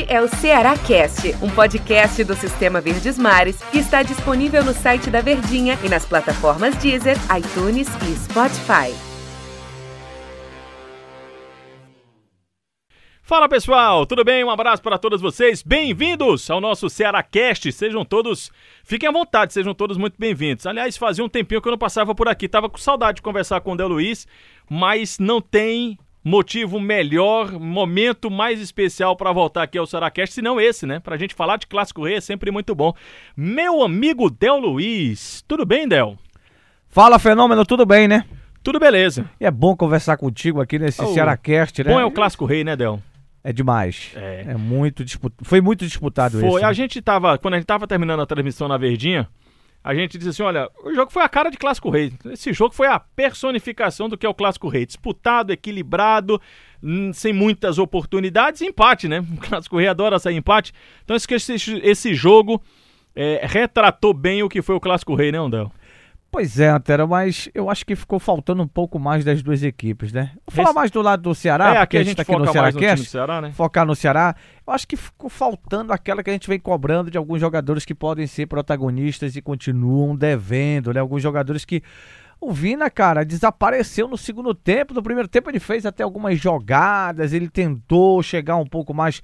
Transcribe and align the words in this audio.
Este 0.00 0.12
é 0.14 0.22
o 0.22 0.28
Ceará 0.28 0.78
Cast, 0.78 1.28
um 1.42 1.50
podcast 1.50 2.24
do 2.24 2.34
Sistema 2.34 2.80
Verdes 2.80 3.18
Mares 3.18 3.62
que 3.70 3.78
está 3.78 4.02
disponível 4.02 4.64
no 4.64 4.72
site 4.72 5.10
da 5.10 5.20
Verdinha 5.20 5.78
e 5.84 5.90
nas 5.90 6.06
plataformas 6.06 6.74
Deezer, 6.76 7.16
iTunes 7.36 7.86
e 8.08 8.16
Spotify. 8.16 8.94
Fala 13.22 13.46
pessoal, 13.46 14.06
tudo 14.06 14.24
bem? 14.24 14.42
Um 14.42 14.50
abraço 14.50 14.82
para 14.82 14.98
todos 14.98 15.20
vocês. 15.20 15.62
Bem-vindos 15.62 16.50
ao 16.50 16.62
nosso 16.62 16.88
Ceará 16.88 17.22
Cast. 17.22 17.70
Sejam 17.70 18.02
todos, 18.02 18.50
fiquem 18.82 19.08
à 19.08 19.12
vontade, 19.12 19.52
sejam 19.52 19.74
todos 19.74 19.98
muito 19.98 20.14
bem-vindos. 20.18 20.66
Aliás, 20.66 20.96
fazia 20.96 21.24
um 21.24 21.28
tempinho 21.28 21.60
que 21.60 21.68
eu 21.68 21.72
não 21.72 21.78
passava 21.78 22.14
por 22.14 22.26
aqui, 22.26 22.48
tava 22.48 22.70
com 22.70 22.78
saudade 22.78 23.16
de 23.16 23.22
conversar 23.22 23.60
com 23.60 23.72
o 23.72 23.76
Del 23.76 23.88
Luiz, 23.88 24.26
mas 24.68 25.18
não 25.18 25.42
tem 25.42 25.98
motivo 26.24 26.78
melhor, 26.78 27.52
momento 27.52 28.30
mais 28.30 28.60
especial 28.60 29.16
para 29.16 29.32
voltar 29.32 29.62
aqui 29.62 29.78
ao 29.78 29.86
Saracast, 29.86 30.34
se 30.34 30.42
não 30.42 30.60
esse, 30.60 30.86
né? 30.86 31.00
Pra 31.00 31.16
gente 31.16 31.34
falar 31.34 31.56
de 31.56 31.66
Clássico 31.66 32.04
Rei 32.04 32.16
é 32.16 32.20
sempre 32.20 32.50
muito 32.50 32.74
bom. 32.74 32.92
Meu 33.36 33.82
amigo 33.82 34.30
Del 34.30 34.58
Luiz, 34.58 35.42
tudo 35.48 35.64
bem, 35.64 35.88
Del? 35.88 36.18
Fala, 36.88 37.18
Fenômeno, 37.18 37.64
tudo 37.64 37.86
bem, 37.86 38.06
né? 38.06 38.24
Tudo 38.62 38.78
beleza. 38.78 39.24
E 39.40 39.46
é 39.46 39.50
bom 39.50 39.74
conversar 39.74 40.16
contigo 40.16 40.60
aqui 40.60 40.78
nesse 40.78 41.02
oh, 41.02 41.14
Cearacast, 41.14 41.82
né? 41.82 41.92
Bom 41.92 42.00
é 42.00 42.04
o 42.04 42.10
Clássico 42.10 42.44
Rei, 42.44 42.62
né, 42.62 42.76
Del? 42.76 43.00
É 43.42 43.52
demais. 43.52 44.12
É, 44.14 44.44
é 44.48 44.54
muito 44.54 45.02
disputado. 45.02 45.48
Foi 45.48 45.62
muito 45.62 45.86
disputado 45.86 46.38
Foi. 46.38 46.48
esse. 46.60 46.64
A 46.64 46.72
gente 46.74 47.00
tava, 47.00 47.38
quando 47.38 47.54
a 47.54 47.56
gente 47.56 47.66
tava 47.66 47.86
terminando 47.86 48.20
a 48.20 48.26
transmissão 48.26 48.68
na 48.68 48.76
Verdinha, 48.76 49.26
a 49.82 49.94
gente 49.94 50.18
disse 50.18 50.30
assim: 50.30 50.42
olha, 50.42 50.68
o 50.84 50.94
jogo 50.94 51.10
foi 51.10 51.22
a 51.22 51.28
cara 51.28 51.50
de 51.50 51.56
Clássico 51.56 51.90
Rei. 51.90 52.12
Esse 52.26 52.52
jogo 52.52 52.74
foi 52.74 52.86
a 52.86 53.00
personificação 53.00 54.08
do 54.08 54.16
que 54.16 54.26
é 54.26 54.28
o 54.28 54.34
Clássico 54.34 54.68
Rei. 54.68 54.84
Disputado, 54.84 55.52
equilibrado, 55.52 56.40
hum, 56.82 57.12
sem 57.12 57.32
muitas 57.32 57.78
oportunidades, 57.78 58.60
empate, 58.60 59.08
né? 59.08 59.24
O 59.32 59.36
Clássico 59.38 59.78
Rei 59.78 59.88
adora 59.88 60.18
sair 60.18 60.36
empate. 60.36 60.72
Então, 61.04 61.16
esse, 61.16 61.54
esse 61.82 62.14
jogo 62.14 62.62
é, 63.16 63.40
retratou 63.44 64.12
bem 64.12 64.42
o 64.42 64.48
que 64.48 64.60
foi 64.60 64.74
o 64.74 64.80
Clássico 64.80 65.14
Rei, 65.14 65.32
né, 65.32 65.38
Andel? 65.38 65.72
Pois 66.30 66.60
é, 66.60 66.68
Antero, 66.68 67.08
mas 67.08 67.48
eu 67.52 67.68
acho 67.68 67.84
que 67.84 67.96
ficou 67.96 68.20
faltando 68.20 68.62
um 68.62 68.68
pouco 68.68 69.00
mais 69.00 69.24
das 69.24 69.42
duas 69.42 69.64
equipes, 69.64 70.12
né? 70.12 70.30
Vou 70.46 70.64
falar 70.64 70.72
mais 70.72 70.88
do 70.88 71.02
lado 71.02 71.22
do 71.22 71.34
Ceará, 71.34 71.74
é, 71.74 71.78
aqui 71.78 71.96
a 71.96 72.04
gente, 72.04 72.16
tá 72.16 72.22
aqui 72.22 72.36
no 72.36 72.46
Ceará, 72.52 72.70
no 72.70 73.04
Ceará 73.04 73.40
né? 73.40 73.52
Focar 73.52 73.84
no 73.84 73.96
Ceará. 73.96 74.36
Eu 74.64 74.72
acho 74.72 74.86
que 74.86 74.96
ficou 74.96 75.28
faltando 75.28 75.92
aquela 75.92 76.22
que 76.22 76.30
a 76.30 76.32
gente 76.32 76.48
vem 76.48 76.60
cobrando 76.60 77.10
de 77.10 77.18
alguns 77.18 77.40
jogadores 77.40 77.84
que 77.84 77.96
podem 77.96 78.28
ser 78.28 78.46
protagonistas 78.46 79.34
e 79.34 79.42
continuam 79.42 80.14
devendo, 80.14 80.94
né? 80.94 81.00
Alguns 81.00 81.20
jogadores 81.20 81.64
que 81.64 81.82
o 82.40 82.52
Vina, 82.52 82.88
cara, 82.88 83.24
desapareceu 83.24 84.06
no 84.06 84.16
segundo 84.16 84.54
tempo. 84.54 84.94
No 84.94 85.02
primeiro 85.02 85.28
tempo 85.28 85.50
ele 85.50 85.60
fez 85.60 85.84
até 85.84 86.04
algumas 86.04 86.38
jogadas, 86.38 87.32
ele 87.32 87.48
tentou 87.48 88.22
chegar 88.22 88.56
um 88.56 88.66
pouco 88.66 88.94
mais 88.94 89.20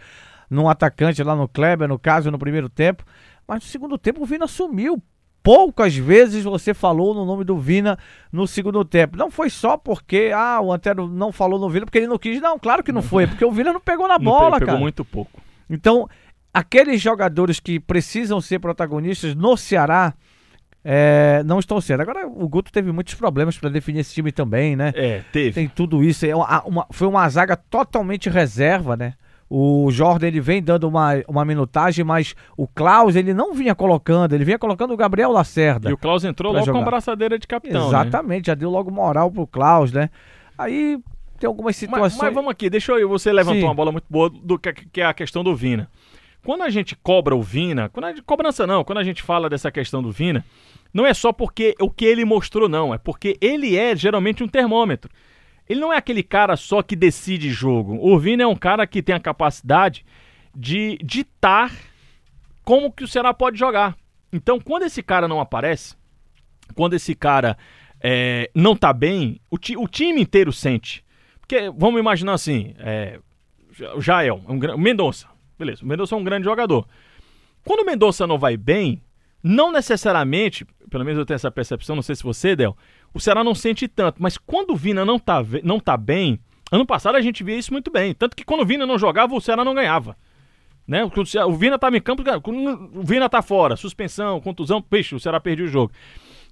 no 0.50 0.68
atacante 0.68 1.22
lá 1.22 1.36
no 1.36 1.46
Kleber, 1.46 1.88
no 1.88 2.00
caso, 2.00 2.32
no 2.32 2.38
primeiro 2.38 2.68
tempo. 2.68 3.04
Mas 3.46 3.62
no 3.62 3.68
segundo 3.68 3.96
tempo 3.96 4.22
o 4.22 4.26
Vina 4.26 4.48
sumiu 4.48 5.00
poucas 5.46 5.94
vezes 5.94 6.42
você 6.42 6.74
falou 6.74 7.14
no 7.14 7.24
nome 7.24 7.44
do 7.44 7.56
Vina 7.56 7.96
no 8.32 8.48
segundo 8.48 8.84
tempo. 8.84 9.16
Não 9.16 9.30
foi 9.30 9.48
só 9.48 9.76
porque 9.76 10.32
ah, 10.34 10.60
o 10.60 10.72
Antero 10.72 11.06
não 11.06 11.30
falou 11.30 11.56
no 11.60 11.70
Vina 11.70 11.86
porque 11.86 11.98
ele 11.98 12.08
não 12.08 12.18
quis. 12.18 12.40
Não, 12.40 12.58
claro 12.58 12.82
que 12.82 12.90
não 12.90 13.00
foi, 13.00 13.28
porque 13.28 13.44
o 13.44 13.52
Vina 13.52 13.72
não 13.72 13.78
pegou 13.80 14.08
na 14.08 14.18
bola, 14.18 14.38
pegou, 14.38 14.58
cara. 14.58 14.66
Pegou 14.66 14.80
muito 14.80 15.04
pouco. 15.04 15.40
Então, 15.70 16.08
aqueles 16.52 17.00
jogadores 17.00 17.60
que 17.60 17.78
precisam 17.78 18.40
ser 18.40 18.58
protagonistas 18.58 19.36
no 19.36 19.56
Ceará 19.56 20.14
é, 20.84 21.44
não 21.46 21.60
estão 21.60 21.80
sendo. 21.80 22.00
Agora, 22.00 22.26
o 22.26 22.48
Guto 22.48 22.72
teve 22.72 22.90
muitos 22.90 23.14
problemas 23.14 23.56
para 23.56 23.70
definir 23.70 24.00
esse 24.00 24.14
time 24.14 24.32
também, 24.32 24.74
né? 24.74 24.92
É, 24.96 25.22
teve. 25.30 25.52
Tem 25.52 25.68
tudo 25.68 26.02
isso. 26.02 26.26
É 26.26 26.34
uma, 26.34 26.64
uma, 26.64 26.86
foi 26.90 27.06
uma 27.06 27.28
zaga 27.28 27.54
totalmente 27.56 28.28
reserva, 28.28 28.96
né? 28.96 29.14
O 29.48 29.90
Jordan 29.92 30.26
ele 30.26 30.40
vem 30.40 30.60
dando 30.60 30.88
uma, 30.88 31.22
uma 31.28 31.44
minutagem, 31.44 32.04
mas 32.04 32.34
o 32.56 32.66
Klaus 32.66 33.14
ele 33.14 33.32
não 33.32 33.54
vinha 33.54 33.74
colocando, 33.74 34.34
ele 34.34 34.44
vinha 34.44 34.58
colocando 34.58 34.92
o 34.92 34.96
Gabriel 34.96 35.30
Lacerda. 35.30 35.88
E 35.88 35.92
o 35.92 35.98
Klaus 35.98 36.24
entrou 36.24 36.52
logo 36.52 36.66
jogar. 36.66 36.78
com 36.80 36.82
a 36.82 36.90
braçadeira 36.90 37.38
de 37.38 37.46
capitão. 37.46 37.82
Né? 37.82 37.86
Exatamente, 37.88 38.48
né? 38.48 38.52
já 38.52 38.54
deu 38.54 38.70
logo 38.70 38.90
moral 38.90 39.30
pro 39.30 39.46
Klaus, 39.46 39.92
né? 39.92 40.10
Aí 40.58 40.98
tem 41.38 41.46
algumas 41.46 41.76
situações. 41.76 42.14
Mas, 42.14 42.22
mas 42.22 42.34
vamos 42.34 42.50
aqui, 42.50 42.68
deixa 42.68 42.92
eu. 42.92 43.08
Você 43.08 43.32
levantou 43.32 43.60
Sim. 43.60 43.66
uma 43.66 43.74
bola 43.74 43.92
muito 43.92 44.06
boa 44.10 44.28
do 44.28 44.58
que, 44.58 44.72
que 44.72 45.00
é 45.00 45.04
a 45.04 45.14
questão 45.14 45.44
do 45.44 45.54
Vina. 45.54 45.88
Quando 46.42 46.62
a 46.62 46.70
gente 46.70 46.96
cobra 46.96 47.34
o 47.34 47.42
Vina, 47.42 47.88
quando 47.88 48.04
a 48.04 48.08
gente, 48.10 48.22
cobrança 48.22 48.66
não, 48.66 48.84
quando 48.84 48.98
a 48.98 49.04
gente 49.04 49.22
fala 49.22 49.48
dessa 49.48 49.70
questão 49.70 50.02
do 50.02 50.12
Vina, 50.12 50.44
não 50.94 51.04
é 51.04 51.12
só 51.12 51.32
porque 51.32 51.74
o 51.80 51.90
que 51.90 52.04
ele 52.04 52.24
mostrou, 52.24 52.68
não. 52.68 52.94
É 52.94 52.98
porque 52.98 53.36
ele 53.40 53.76
é 53.76 53.94
geralmente 53.94 54.42
um 54.42 54.48
termômetro. 54.48 55.10
Ele 55.68 55.80
não 55.80 55.92
é 55.92 55.96
aquele 55.96 56.22
cara 56.22 56.56
só 56.56 56.82
que 56.82 56.94
decide 56.94 57.50
jogo. 57.50 57.98
O 58.00 58.18
Vini 58.18 58.42
é 58.42 58.46
um 58.46 58.56
cara 58.56 58.86
que 58.86 59.02
tem 59.02 59.14
a 59.14 59.20
capacidade 59.20 60.04
de 60.54 60.98
ditar 61.02 61.72
como 62.64 62.92
que 62.92 63.04
o 63.04 63.08
Ceará 63.08 63.34
pode 63.34 63.58
jogar. 63.58 63.96
Então, 64.32 64.60
quando 64.60 64.84
esse 64.84 65.02
cara 65.02 65.28
não 65.28 65.40
aparece, 65.40 65.96
quando 66.74 66.94
esse 66.94 67.14
cara 67.14 67.56
é, 68.00 68.50
não 68.54 68.76
tá 68.76 68.92
bem, 68.92 69.40
o, 69.50 69.58
ti, 69.58 69.76
o, 69.76 69.86
time 69.86 70.20
inteiro 70.20 70.52
sente. 70.52 71.04
Porque, 71.40 71.70
vamos 71.76 72.00
imaginar 72.00 72.34
assim, 72.34 72.74
é, 72.78 73.20
o 73.94 74.00
Jael, 74.00 74.40
um, 74.48 74.58
o 74.74 74.78
Mendonça, 74.78 75.28
beleza, 75.58 75.84
o 75.84 75.86
Mendonça 75.86 76.14
é 76.14 76.18
um 76.18 76.24
grande 76.24 76.44
jogador. 76.44 76.86
Quando 77.64 77.80
o 77.80 77.86
Mendonça 77.86 78.26
não 78.26 78.38
vai 78.38 78.56
bem, 78.56 79.02
não 79.42 79.70
necessariamente, 79.70 80.64
pelo 80.90 81.04
menos 81.04 81.18
eu 81.18 81.26
tenho 81.26 81.36
essa 81.36 81.50
percepção, 81.50 81.96
não 81.96 82.02
sei 82.02 82.16
se 82.16 82.22
você, 82.22 82.56
Del, 82.56 82.76
o 83.12 83.20
Ceará 83.20 83.42
não 83.42 83.54
sente 83.54 83.88
tanto. 83.88 84.22
Mas 84.22 84.36
quando 84.38 84.70
o 84.70 84.76
Vina 84.76 85.04
não 85.04 85.18
tá, 85.18 85.44
não 85.62 85.80
tá 85.80 85.96
bem, 85.96 86.38
ano 86.70 86.86
passado 86.86 87.16
a 87.16 87.20
gente 87.20 87.42
via 87.42 87.56
isso 87.56 87.72
muito 87.72 87.90
bem. 87.90 88.14
Tanto 88.14 88.36
que 88.36 88.44
quando 88.44 88.60
o 88.60 88.66
Vina 88.66 88.86
não 88.86 88.98
jogava, 88.98 89.34
o 89.34 89.40
Ceará 89.40 89.64
não 89.64 89.74
ganhava. 89.74 90.16
Né? 90.86 91.02
O 91.04 91.52
Vina 91.54 91.74
estava 91.74 91.96
em 91.96 92.00
campo, 92.00 92.22
o 92.94 93.02
Vina 93.02 93.28
tá 93.28 93.42
fora, 93.42 93.76
suspensão, 93.76 94.40
contusão, 94.40 94.80
peixe, 94.80 95.14
o 95.14 95.20
Ceará 95.20 95.40
perdeu 95.40 95.66
o 95.66 95.68
jogo. 95.68 95.92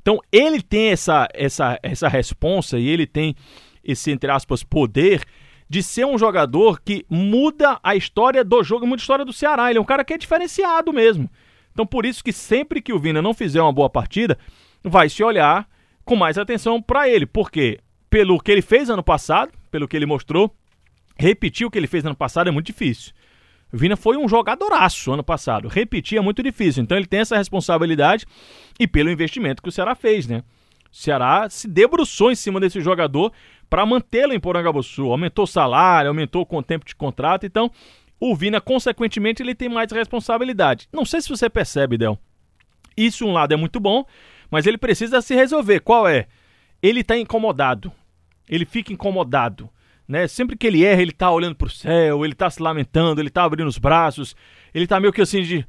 Então 0.01 0.19
ele 0.31 0.61
tem 0.61 0.89
essa, 0.89 1.29
essa, 1.33 1.79
essa 1.83 2.09
responsa 2.09 2.79
e 2.79 2.89
ele 2.89 3.07
tem 3.07 3.35
esse, 3.83 4.11
entre 4.11 4.31
aspas, 4.31 4.63
poder 4.63 5.23
de 5.69 5.83
ser 5.83 6.05
um 6.05 6.19
jogador 6.19 6.81
que 6.81 7.07
muda 7.09 7.79
a 7.83 7.97
história 7.97 8.45
do 8.45 8.63
jogo, 8.63 8.87
muda 8.87 9.01
a 9.01 9.03
história 9.03 9.25
do 9.25 9.33
Ceará. 9.33 9.71
Ele 9.71 9.79
é 9.79 9.81
um 9.81 9.85
cara 9.85 10.05
que 10.05 10.13
é 10.13 10.19
diferenciado 10.19 10.93
mesmo. 10.93 11.31
Então 11.73 11.87
por 11.87 12.05
isso 12.05 12.23
que 12.23 12.33
sempre 12.33 12.83
que 12.83 12.93
o 12.93 12.99
Vina 12.99 13.23
não 13.23 13.33
fizer 13.33 13.63
uma 13.63 13.73
boa 13.73 13.89
partida, 13.89 14.37
vai 14.83 15.09
se 15.09 15.23
olhar 15.23 15.67
com 16.05 16.17
mais 16.17 16.39
atenção 16.39 16.81
para 16.81 17.09
ele, 17.09 17.27
porque 17.27 17.79
pelo 18.11 18.39
que 18.39 18.53
ele 18.53 18.63
fez 18.63 18.91
ano 18.91 19.03
passado, 19.03 19.53
pelo 19.71 19.89
que 19.89 19.97
ele 19.97 20.07
mostrou, 20.07 20.55
repetir 21.17 21.67
o 21.67 21.71
que 21.71 21.79
ele 21.79 21.87
fez 21.87 22.05
ano 22.05 22.15
passado 22.15 22.49
é 22.49 22.51
muito 22.51 22.67
difícil. 22.67 23.13
Vina 23.73 23.97
foi 23.97 24.17
um 24.17 24.29
jogadoraço 24.29 25.13
ano 25.13 25.25
passado. 25.25 25.67
Repetir 25.67 26.17
é 26.17 26.21
muito 26.21 26.43
difícil. 26.43 26.83
Então 26.83 26.97
ele 26.97 27.07
tem 27.07 27.21
essa 27.21 27.37
responsabilidade 27.37 28.25
e 28.79 28.87
pelo 28.87 29.11
investimento 29.11 29.61
que 29.61 29.69
o 29.69 29.73
Ceará 29.73 29.97
fez, 29.97 30.29
né? 30.29 30.45
O 30.93 30.97
Ceará 30.97 31.51
se 31.51 31.67
debruçou 31.67 32.31
em 32.31 32.37
cima 32.37 32.61
desse 32.61 32.81
jogador 32.81 33.33
para 33.69 33.85
mantê-lo 33.85 34.33
em 34.33 34.39
Porangabuçu. 34.39 35.11
Aumentou 35.11 35.43
o 35.43 35.49
salário, 35.49 36.09
aumentou 36.09 36.47
o 36.49 36.63
tempo 36.63 36.87
de 36.87 36.95
contrato. 36.95 37.47
Então, 37.47 37.69
o 38.21 38.37
Vina, 38.37 38.61
consequentemente, 38.61 39.43
ele 39.43 39.57
tem 39.57 39.69
mais 39.69 39.91
responsabilidade. 39.91 40.89
Não 40.93 41.05
sei 41.05 41.21
se 41.21 41.29
você 41.29 41.51
percebe, 41.51 41.99
Del. 41.99 42.17
Isso, 42.97 43.27
um 43.27 43.33
lado, 43.33 43.53
é 43.53 43.57
muito 43.57 43.81
bom, 43.81 44.07
mas 44.55 44.69
ele 44.69 44.79
precisa 44.79 45.21
se 45.21 45.35
resolver. 45.35 45.81
Qual 45.81 46.07
é? 46.07 46.29
Ele 46.81 47.01
está 47.01 47.19
incomodado. 47.19 47.91
Ele 48.49 48.65
fica 48.65 48.93
incomodado. 48.93 49.69
Né? 50.07 50.29
Sempre 50.29 50.57
que 50.57 50.65
ele 50.65 50.85
erra, 50.85 51.03
ele 51.03 51.11
está 51.11 51.29
olhando 51.29 51.57
para 51.57 51.67
o 51.67 51.71
céu, 51.71 52.25
ele 52.25 52.35
está 52.35 52.49
se 52.49 52.63
lamentando, 52.63 53.21
ele 53.21 53.27
está 53.27 53.43
abrindo 53.43 53.67
os 53.67 53.79
braços, 53.79 54.37
ele 54.73 54.85
está 54.85 55.01
meio 55.01 55.13
que 55.13 55.21
assim 55.21 55.43
de. 55.43 55.67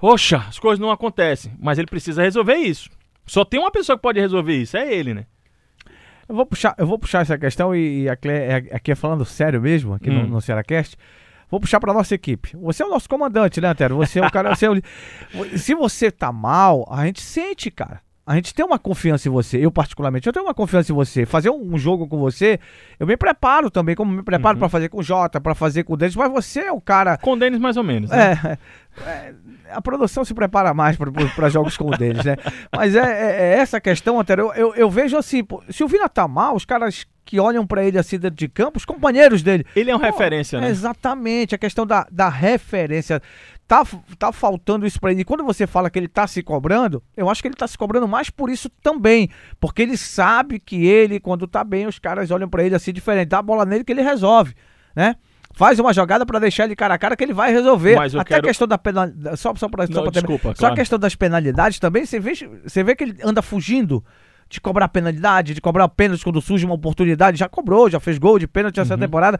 Poxa, 0.00 0.38
as 0.38 0.58
coisas 0.58 0.80
não 0.80 0.90
acontecem. 0.90 1.54
Mas 1.56 1.78
ele 1.78 1.86
precisa 1.86 2.20
resolver 2.20 2.56
isso. 2.56 2.90
Só 3.24 3.44
tem 3.44 3.60
uma 3.60 3.70
pessoa 3.70 3.96
que 3.96 4.02
pode 4.02 4.18
resolver 4.18 4.56
isso, 4.56 4.76
é 4.76 4.92
ele, 4.92 5.14
né? 5.14 5.26
Eu 6.28 6.34
vou 6.34 6.46
puxar, 6.46 6.74
eu 6.78 6.86
vou 6.88 6.98
puxar 6.98 7.22
essa 7.22 7.38
questão 7.38 7.76
e, 7.76 8.08
aqui, 8.08 8.28
aqui 8.72 8.90
é 8.90 8.96
falando 8.96 9.24
sério 9.24 9.62
mesmo, 9.62 9.94
aqui 9.94 10.10
hum. 10.10 10.22
no, 10.22 10.26
no 10.26 10.40
Cearacast. 10.40 10.96
Vou 11.48 11.60
puxar 11.60 11.78
para 11.78 11.94
nossa 11.94 12.12
equipe. 12.12 12.56
Você 12.56 12.82
é 12.82 12.86
o 12.86 12.90
nosso 12.90 13.08
comandante, 13.08 13.60
né, 13.60 13.68
Antero? 13.68 13.94
Você 13.98 14.18
é 14.18 14.26
o 14.26 14.30
cara. 14.32 14.52
você 14.52 14.66
é 14.66 14.70
o... 14.70 14.82
Se 15.56 15.76
você 15.76 16.10
tá 16.10 16.32
mal, 16.32 16.84
a 16.90 17.06
gente 17.06 17.22
sente, 17.22 17.70
cara. 17.70 18.04
A 18.26 18.34
gente 18.34 18.52
tem 18.52 18.66
uma 18.66 18.76
confiança 18.78 19.28
em 19.28 19.30
você, 19.30 19.64
eu 19.64 19.70
particularmente, 19.70 20.26
eu 20.26 20.32
tenho 20.32 20.44
uma 20.44 20.52
confiança 20.52 20.90
em 20.90 20.94
você. 20.94 21.24
Fazer 21.24 21.48
um, 21.48 21.74
um 21.74 21.78
jogo 21.78 22.08
com 22.08 22.18
você, 22.18 22.58
eu 22.98 23.06
me 23.06 23.16
preparo 23.16 23.70
também, 23.70 23.94
como 23.94 24.10
me 24.10 24.22
preparo 24.22 24.56
uhum. 24.56 24.58
para 24.58 24.68
fazer 24.68 24.88
com 24.88 24.98
o 24.98 25.02
Jota, 25.02 25.40
para 25.40 25.54
fazer 25.54 25.84
com 25.84 25.92
o 25.92 25.96
Denis, 25.96 26.16
mas 26.16 26.28
você 26.28 26.62
é 26.62 26.72
o 26.72 26.80
cara. 26.80 27.16
Com 27.18 27.34
o 27.34 27.36
Denis, 27.36 27.60
mais 27.60 27.76
ou 27.76 27.84
menos. 27.84 28.10
Né? 28.10 28.58
É, 29.04 29.08
é, 29.08 29.34
a 29.70 29.80
produção 29.80 30.24
se 30.24 30.34
prepara 30.34 30.74
mais 30.74 30.96
para 31.36 31.48
jogos 31.48 31.76
com 31.76 31.86
o 31.86 31.96
Denis, 31.96 32.24
né? 32.24 32.36
Mas 32.74 32.96
é, 32.96 33.00
é, 33.00 33.42
é, 33.42 33.58
essa 33.58 33.80
questão, 33.80 34.18
Antero. 34.18 34.42
Eu, 34.42 34.54
eu, 34.54 34.74
eu 34.74 34.90
vejo 34.90 35.16
assim, 35.16 35.44
pô, 35.44 35.62
se 35.70 35.84
o 35.84 35.88
Vina 35.88 36.08
tá 36.08 36.26
mal, 36.26 36.56
os 36.56 36.64
caras 36.64 37.06
que 37.24 37.40
olham 37.40 37.66
para 37.66 37.84
ele 37.84 37.98
assim 37.98 38.18
dentro 38.18 38.36
de 38.36 38.48
campo, 38.48 38.78
os 38.78 38.84
companheiros 38.84 39.42
dele. 39.42 39.66
Ele 39.74 39.90
é 39.90 39.96
uma 39.96 40.06
referência, 40.06 40.60
né? 40.60 40.68
Exatamente, 40.68 41.54
a 41.54 41.58
questão 41.58 41.84
da, 41.84 42.06
da 42.10 42.28
referência 42.28 43.20
tá, 43.66 43.84
tá 44.18 44.32
faltando 44.32 44.86
isso 44.86 45.00
para 45.00 45.10
ele. 45.12 45.22
E 45.22 45.24
quando 45.24 45.44
você 45.44 45.66
fala 45.66 45.90
que 45.90 45.98
ele 45.98 46.08
tá 46.08 46.26
se 46.26 46.42
cobrando, 46.42 47.02
eu 47.16 47.28
acho 47.28 47.42
que 47.42 47.48
ele 47.48 47.54
tá 47.54 47.66
se 47.66 47.76
cobrando 47.76 48.06
mais 48.08 48.30
por 48.30 48.48
isso 48.50 48.68
também. 48.82 49.28
Porque 49.60 49.82
ele 49.82 49.96
sabe 49.96 50.58
que 50.60 50.86
ele, 50.86 51.18
quando 51.20 51.46
tá 51.46 51.62
bem, 51.64 51.86
os 51.86 51.98
caras 51.98 52.30
olham 52.30 52.48
para 52.48 52.64
ele 52.64 52.74
assim 52.74 52.92
diferente. 52.92 53.28
Dá 53.28 53.38
a 53.38 53.42
bola 53.42 53.64
nele 53.64 53.84
que 53.84 53.92
ele 53.92 54.02
resolve, 54.02 54.54
né? 54.94 55.16
Faz 55.54 55.78
uma 55.78 55.92
jogada 55.92 56.26
para 56.26 56.38
deixar 56.38 56.64
ele 56.64 56.76
cara 56.76 56.94
a 56.94 56.98
cara 56.98 57.16
que 57.16 57.24
ele 57.24 57.32
vai 57.32 57.50
resolver. 57.50 57.96
Até 57.98 58.24
quero- 58.24 58.40
a 58.40 58.48
questão 58.48 58.68
da 58.68 58.76
penalidade. 58.76 59.36
Só, 59.38 59.54
só, 59.54 59.68
pra, 59.70 59.86
só, 59.86 59.92
Não, 59.94 60.02
pra 60.02 60.12
terminar. 60.12 60.28
desculpa, 60.36 60.48
só 60.54 60.60
claro. 60.60 60.74
a 60.74 60.76
questão 60.76 60.98
das 60.98 61.14
penalidades 61.14 61.78
também. 61.78 62.04
Você 62.04 62.20
vê, 62.20 62.32
você 62.62 62.84
vê 62.84 62.94
que 62.94 63.04
ele 63.04 63.16
anda 63.24 63.40
fugindo 63.40 64.04
de 64.48 64.60
cobrar 64.60 64.88
penalidade, 64.88 65.54
de 65.54 65.60
cobrar 65.60 65.88
pênalti 65.88 66.22
quando 66.22 66.40
surge 66.40 66.64
uma 66.64 66.74
oportunidade. 66.74 67.36
Já 67.38 67.48
cobrou, 67.48 67.90
já 67.90 67.98
fez 67.98 68.16
gol 68.18 68.38
de 68.38 68.46
pênalti 68.46 68.76
Uhum. 68.78 68.82
essa 68.82 68.96
temporada. 68.96 69.38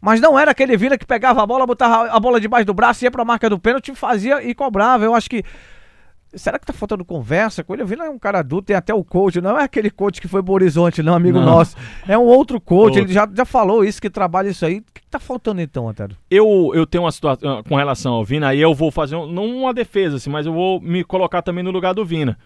Mas 0.00 0.20
não 0.20 0.38
era 0.38 0.50
aquele 0.50 0.76
Vina 0.76 0.98
que 0.98 1.06
pegava 1.06 1.42
a 1.42 1.46
bola, 1.46 1.64
botava 1.66 2.10
a 2.10 2.18
bola 2.20 2.40
debaixo 2.40 2.66
do 2.66 2.74
braço, 2.74 3.04
ia 3.04 3.10
pra 3.10 3.24
marca 3.24 3.48
do 3.48 3.58
pênalti, 3.58 3.94
fazia 3.94 4.42
e 4.42 4.54
cobrava. 4.54 5.04
Eu 5.04 5.14
acho 5.14 5.30
que. 5.30 5.42
Será 6.34 6.58
que 6.58 6.66
tá 6.66 6.74
faltando 6.74 7.06
conversa 7.06 7.64
com 7.64 7.72
ele? 7.72 7.82
O 7.82 7.86
Vina 7.86 8.04
é 8.04 8.10
um 8.10 8.18
cara 8.18 8.40
adulto, 8.40 8.66
tem 8.66 8.76
até 8.76 8.92
o 8.92 9.02
coach, 9.02 9.40
não 9.40 9.58
é 9.58 9.64
aquele 9.64 9.90
coach 9.90 10.20
que 10.20 10.28
foi 10.28 10.42
pro 10.42 10.52
Horizonte, 10.52 11.02
não, 11.02 11.14
amigo 11.14 11.38
Não. 11.38 11.46
nosso. 11.46 11.74
É 12.06 12.18
um 12.18 12.24
outro 12.24 12.60
coach, 12.60 12.88
Outro. 12.98 13.00
ele 13.04 13.12
já, 13.14 13.26
já 13.34 13.46
falou 13.46 13.82
isso, 13.82 13.98
que 13.98 14.10
trabalha 14.10 14.50
isso 14.50 14.66
aí. 14.66 14.80
O 14.80 14.82
que, 14.92 15.00
que 15.00 15.06
tá 15.08 15.18
faltando 15.18 15.62
então, 15.62 15.88
Antero? 15.88 16.14
Eu, 16.30 16.70
eu 16.74 16.84
tenho 16.86 17.04
uma 17.04 17.12
situação 17.12 17.62
com 17.62 17.76
relação 17.76 18.12
ao 18.12 18.24
Vina, 18.26 18.48
aí 18.48 18.60
eu 18.60 18.74
vou 18.74 18.90
fazer, 18.90 19.16
um- 19.16 19.26
não 19.26 19.46
uma 19.46 19.72
defesa, 19.72 20.16
assim, 20.16 20.28
mas 20.28 20.44
eu 20.44 20.52
vou 20.52 20.78
me 20.82 21.02
colocar 21.02 21.40
também 21.40 21.64
no 21.64 21.70
lugar 21.70 21.94
do 21.94 22.04
Vina. 22.04 22.36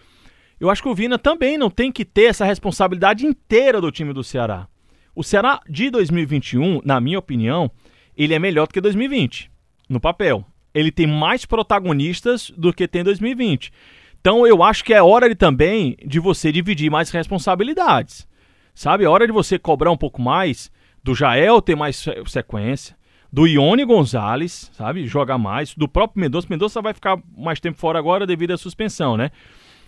Eu 0.59 0.69
acho 0.69 0.81
que 0.81 0.89
o 0.89 0.95
Vina 0.95 1.17
também 1.17 1.57
não 1.57 1.69
tem 1.69 1.91
que 1.91 2.05
ter 2.05 2.25
essa 2.25 2.45
responsabilidade 2.45 3.25
inteira 3.25 3.81
do 3.81 3.91
time 3.91 4.13
do 4.13 4.23
Ceará. 4.23 4.67
O 5.15 5.23
Ceará 5.23 5.59
de 5.69 5.89
2021, 5.89 6.81
na 6.83 6.99
minha 6.99 7.19
opinião, 7.19 7.69
ele 8.15 8.33
é 8.33 8.39
melhor 8.39 8.67
do 8.67 8.73
que 8.73 8.81
2020, 8.81 9.51
no 9.89 9.99
papel. 9.99 10.45
Ele 10.73 10.91
tem 10.91 11.05
mais 11.05 11.45
protagonistas 11.45 12.51
do 12.57 12.73
que 12.73 12.87
tem 12.87 13.01
em 13.01 13.05
2020. 13.05 13.71
Então 14.19 14.47
eu 14.47 14.63
acho 14.63 14.83
que 14.83 14.93
é 14.93 15.03
hora 15.03 15.27
de, 15.29 15.35
também 15.35 15.97
de 16.05 16.19
você 16.19 16.51
dividir 16.51 16.89
mais 16.89 17.09
responsabilidades. 17.11 18.27
Sabe? 18.73 19.03
É 19.03 19.07
hora 19.09 19.27
de 19.27 19.33
você 19.33 19.59
cobrar 19.59 19.91
um 19.91 19.97
pouco 19.97 20.21
mais 20.21 20.71
do 21.03 21.13
Jael 21.13 21.61
ter 21.61 21.75
mais 21.75 21.97
se- 21.97 22.23
sequência, 22.25 22.95
do 23.31 23.45
Ione 23.45 23.83
Gonzalez, 23.85 24.71
sabe? 24.73 25.05
Jogar 25.05 25.37
mais, 25.37 25.75
do 25.75 25.87
próprio 25.87 26.21
Mendonça. 26.21 26.47
Mendonça 26.49 26.81
vai 26.81 26.93
ficar 26.93 27.19
mais 27.37 27.59
tempo 27.59 27.77
fora 27.77 27.99
agora 27.99 28.25
devido 28.25 28.51
à 28.51 28.57
suspensão, 28.57 29.17
né? 29.17 29.29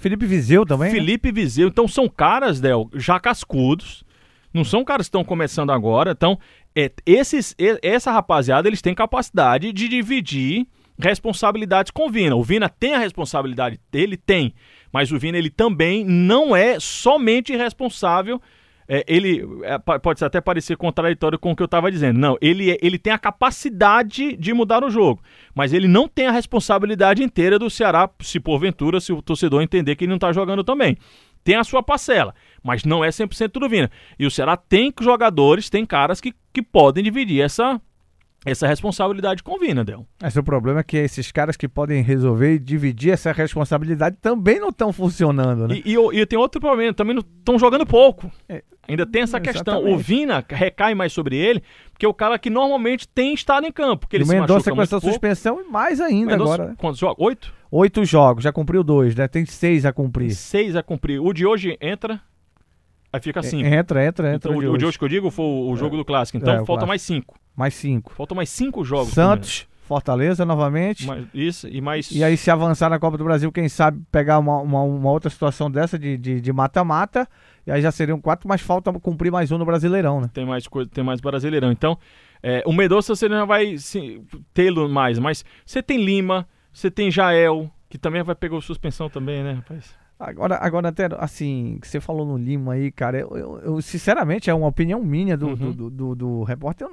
Felipe 0.05 0.27
Viseu 0.27 0.63
também? 0.67 0.89
né? 0.89 0.99
Felipe 0.99 1.31
Viseu. 1.31 1.67
Então 1.67 1.87
são 1.87 2.07
caras, 2.07 2.61
Del, 2.61 2.87
já 2.93 3.19
cascudos. 3.19 4.03
Não 4.53 4.63
são 4.63 4.85
caras 4.85 5.07
que 5.07 5.09
estão 5.09 5.23
começando 5.23 5.71
agora. 5.71 6.11
Então, 6.11 6.37
é, 6.75 6.91
esses, 7.07 7.55
essa 7.81 8.11
rapaziada, 8.11 8.67
eles 8.67 8.83
têm 8.83 8.93
capacidade 8.93 9.73
de 9.73 9.87
dividir 9.87 10.67
responsabilidades 10.99 11.89
com 11.91 12.05
o 12.05 12.11
Vina. 12.11 12.35
O 12.35 12.43
Vina 12.43 12.69
tem 12.69 12.93
a 12.93 12.99
responsabilidade 12.99 13.79
dele? 13.91 14.15
Tem. 14.15 14.53
Mas 14.93 15.11
o 15.11 15.17
Vina, 15.17 15.39
ele 15.39 15.49
também 15.49 16.05
não 16.05 16.55
é 16.55 16.79
somente 16.79 17.57
responsável. 17.57 18.39
É, 18.87 19.03
ele 19.07 19.43
é, 19.63 19.77
pode 19.77 20.23
até 20.23 20.39
parecer 20.39 20.77
contraditório 20.77 21.39
com 21.39 21.51
o 21.51 21.55
que 21.55 21.63
eu 21.63 21.65
estava 21.65 21.91
dizendo. 21.91 22.19
Não, 22.19 22.37
ele, 22.41 22.71
é- 22.71 22.77
ele 22.81 22.97
tem 22.99 23.11
a 23.13 23.17
capacidade 23.17 24.35
de 24.35 24.53
mudar 24.53 24.83
o 24.83 24.89
jogo. 24.89 25.21
Mas 25.53 25.73
ele 25.73 25.87
não 25.87 26.07
tem 26.07 26.27
a 26.27 26.31
responsabilidade 26.31 27.23
inteira 27.23 27.57
do 27.57 27.69
Ceará, 27.69 28.09
se 28.21 28.39
porventura, 28.39 28.99
se 28.99 29.11
o 29.11 29.21
torcedor 29.21 29.61
entender 29.61 29.95
que 29.95 30.05
ele 30.05 30.09
não 30.09 30.17
está 30.17 30.31
jogando 30.31 30.63
também 30.63 30.97
tem 31.45 31.55
a 31.55 31.63
sua 31.63 31.83
parcela, 31.83 32.33
mas 32.63 32.83
não 32.83 33.05
é 33.05 33.09
100% 33.09 33.59
do 33.59 33.69
Vina. 33.69 33.89
E 34.17 34.25
o 34.25 34.31
Ceará 34.31 34.57
tem 34.57 34.91
jogadores, 34.99 35.69
tem 35.69 35.85
caras 35.85 36.19
que, 36.19 36.33
que 36.51 36.61
podem 36.61 37.03
dividir 37.03 37.39
essa, 37.39 37.79
essa 38.45 38.67
responsabilidade 38.67 39.41
com 39.43 39.55
o 39.55 39.59
Vina, 39.59 39.83
Del. 39.83 40.05
Mas 40.21 40.35
o 40.37 40.43
problema 40.43 40.79
é 40.81 40.83
que 40.83 40.95
esses 40.97 41.31
caras 41.31 41.57
que 41.57 41.67
podem 41.67 42.01
resolver 42.03 42.53
e 42.53 42.59
dividir 42.59 43.11
essa 43.11 43.31
responsabilidade 43.31 44.17
também 44.21 44.59
não 44.59 44.69
estão 44.69 44.93
funcionando, 44.93 45.67
né? 45.67 45.81
E, 45.83 45.91
e, 45.91 45.93
eu- 45.95 46.13
e 46.13 46.25
tem 46.25 46.37
outro 46.37 46.61
problema, 46.61 46.93
também 46.93 47.15
não 47.15 47.21
estão 47.39 47.57
jogando 47.57 47.85
pouco. 47.85 48.31
É. 48.47 48.63
Ainda 48.87 49.03
tem 49.03 49.23
essa 49.23 49.39
questão. 49.39 49.73
Exatamente. 49.79 49.95
O 49.95 49.97
Vina 49.97 50.45
recai 50.47 50.93
mais 50.93 51.11
sobre 51.11 51.35
ele, 51.35 51.63
porque 51.91 52.05
é 52.05 52.09
o 52.09 52.13
cara 52.13 52.37
que 52.37 52.51
normalmente 52.51 53.07
tem 53.07 53.33
estado 53.33 53.65
em 53.65 53.71
campo. 53.71 54.01
Porque 54.01 54.15
E 54.15 54.17
ele 54.17 54.25
o 54.25 54.27
Mendonça 54.27 54.71
com 54.71 54.79
essa 54.81 54.99
pouco. 55.01 55.07
suspensão 55.07 55.59
e 55.59 55.63
mais 55.71 55.99
ainda 55.99 56.33
Mendonça, 56.33 56.53
agora. 56.53 56.69
né? 56.69 56.75
Quantos 56.77 56.99
jogos? 56.99 57.25
Oito? 57.25 57.51
Oito 57.71 58.05
jogos, 58.05 58.43
já 58.43 58.53
cumpriu 58.53 58.83
dois, 58.83 59.15
né? 59.15 59.27
Tem 59.27 59.43
seis 59.43 59.85
a 59.85 59.91
cumprir. 59.91 60.35
Seis 60.35 60.75
a 60.75 60.83
cumprir. 60.83 61.19
O 61.19 61.33
de 61.33 61.47
hoje 61.47 61.75
entra, 61.81 62.21
aí 63.15 63.21
fica 63.21 63.41
cinco. 63.43 63.65
Entra, 63.67 64.05
entra, 64.05 64.33
entra. 64.35 64.51
Então, 64.51 64.57
o 64.57 64.59
de 64.61 64.67
o, 64.67 64.73
o 64.73 64.77
de 64.77 64.85
hoje. 64.85 64.97
que 64.99 65.03
eu 65.03 65.09
digo 65.09 65.29
foi 65.31 65.45
o, 65.45 65.69
o 65.71 65.75
jogo 65.77 65.97
do 65.97 66.05
Clássico. 66.05 66.37
Então 66.37 66.53
É, 66.53 66.57
falta 66.57 66.65
clássico. 66.67 66.87
mais 66.87 67.01
cinco. 67.01 67.39
Mais 67.55 67.73
cinco. 67.73 68.13
Faltam 68.13 68.35
mais 68.35 68.49
cinco 68.49 68.83
jogos. 68.83 69.13
Santos, 69.13 69.67
Fortaleza 69.83 70.43
novamente. 70.45 71.05
Mais- 71.05 71.25
isso, 71.33 71.67
e 71.67 71.79
mais. 71.79 72.09
E 72.11 72.23
aí, 72.23 72.35
se 72.35 72.49
avançar 72.49 72.89
na 72.89 72.97
Copa 72.99 73.17
do 73.17 73.23
Brasil, 73.23 73.51
quem 73.51 73.69
sabe 73.69 74.01
pegar 74.11 74.39
uma, 74.39 74.57
uma, 74.59 74.81
uma 74.81 75.11
outra 75.11 75.29
situação 75.29 75.69
dessa 75.69 75.97
de 76.41 76.51
mata-mata. 76.51 77.27
e 77.67 77.71
aí 77.71 77.81
já 77.81 77.91
seriam 77.91 78.19
quatro, 78.19 78.47
mas 78.47 78.61
falta 78.61 78.91
cumprir 78.93 79.31
mais 79.31 79.51
um 79.51 79.57
no 79.59 79.65
Brasileirão, 79.65 80.19
né? 80.21 80.29
Tem 80.33 80.45
mais 80.45 80.67
coisa, 80.67 80.89
tem 80.89 81.03
mais 81.03 81.21
brasileirão. 81.21 81.71
Então, 81.71 81.97
é, 82.41 82.63
o 82.65 82.73
Mendonça 82.73 83.15
você 83.15 83.29
não 83.29 83.45
vai 83.45 83.75
tê-lo 84.53 84.89
mais, 84.89 85.19
mas 85.19 85.45
você 85.65 85.81
tem 85.83 86.03
Lima, 86.03 86.47
você 86.73 86.89
tem 86.89 87.11
Jael, 87.11 87.69
que 87.87 87.97
também 87.99 88.23
vai 88.23 88.33
pegar 88.35 88.59
suspensão 88.61 89.07
também, 89.09 89.43
né, 89.43 89.53
rapaz? 89.53 89.93
Agora, 90.17 90.55
agora 90.61 90.87
até 90.87 91.09
assim, 91.17 91.77
que 91.81 91.87
você 91.89 91.99
falou 91.99 92.25
no 92.25 92.37
Lima 92.37 92.73
aí, 92.73 92.89
cara, 92.89 93.19
eu, 93.19 93.37
eu- 93.37 93.59
eu, 93.59 93.81
sinceramente 93.81 94.49
é 94.49 94.53
uma 94.53 94.67
opinião 94.67 95.03
minha 95.03 95.35
do, 95.35 95.47
Uhum. 95.49 95.55
do, 95.55 95.73
do, 95.73 95.89
do- 95.89 96.15
do 96.15 96.43
repórter. 96.43 96.87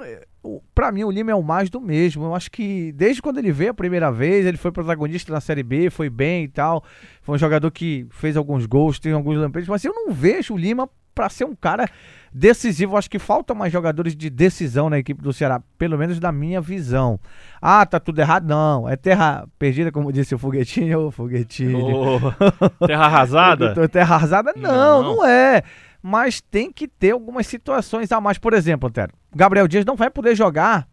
Pra 0.75 0.91
mim, 0.91 1.05
o 1.05 1.11
Lima 1.11 1.31
é 1.31 1.35
o 1.35 1.43
mais 1.43 1.71
do 1.71 1.81
mesmo. 1.81 2.25
Eu 2.25 2.35
acho 2.35 2.51
que 2.51 2.91
desde 2.93 3.23
quando 3.23 3.39
ele 3.39 3.53
veio 3.53 3.71
a 3.71 3.75
primeira 3.75 4.11
vez, 4.11 4.45
ele 4.45 4.57
foi 4.57 4.73
protagonista 4.73 5.33
na 5.33 5.41
Série 5.41 5.63
B, 5.63 5.89
foi 5.89 6.11
bem 6.11 6.45
e 6.45 6.49
tal. 6.49 6.83
Foi 7.23 7.37
um 7.37 7.39
jogador 7.39 7.71
que 7.71 8.07
fez 8.11 8.37
alguns 8.37 8.67
gols, 8.67 8.99
tem 8.99 9.13
alguns 9.13 9.37
lampejos, 9.39 9.69
mas 9.69 9.85
eu 9.85 9.95
não 9.95 10.13
vejo 10.13 10.55
o 10.55 10.59
Lima 10.59 10.91
pra 11.15 11.29
ser 11.29 11.45
um 11.45 11.55
cara 11.55 11.87
decisivo. 12.33 12.97
Acho 12.97 13.11
que 13.11 13.19
faltam 13.19 13.55
mais 13.55 13.73
jogadores 13.73 14.17
de 14.17 14.31
decisão 14.31 14.89
na 14.89 14.99
equipe 14.99 15.23
do 15.23 15.33
Ceará, 15.33 15.61
pelo 15.77 15.99
menos 15.99 16.19
da 16.19 16.33
minha 16.33 16.61
visão. 16.61 17.19
Ah, 17.61 17.85
tá 17.85 18.01
tudo 18.01 18.21
errado? 18.21 18.47
Não. 18.47 18.89
É 18.89 18.97
terra 18.97 19.47
perdida, 19.59 19.93
como 19.93 20.13
disse 20.13 20.35
o 20.35 20.39
Foguetinho. 20.39 21.07
Ô, 21.07 21.11
Foguetinho. 21.11 21.79
Ô, 21.85 22.19
terra 22.87 23.07
arrasada? 23.07 23.89
Terra 23.89 24.15
arrasada? 24.15 24.53
Não, 24.57 25.03
Não. 25.03 25.17
não, 25.17 25.27
é. 25.27 25.63
Mas 26.03 26.41
tem 26.41 26.73
que 26.73 26.89
ter 26.89 27.13
algumas 27.13 27.47
situações 27.47 28.11
a 28.11 28.21
mais. 28.21 28.37
Por 28.37 28.53
exemplo, 28.55 28.89
Antero, 28.89 29.13
Gabriel 29.35 29.69
Dias 29.69 29.85
não 29.85 29.95
vai 29.95 30.11
poder 30.11 30.35
jogar, 30.35 30.89